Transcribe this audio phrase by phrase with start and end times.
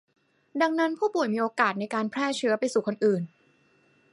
[0.61, 3.21] ดังนั้นผู้ป่วยมีโอกาสในการแพร่เชื้อไปสู่คนอื่น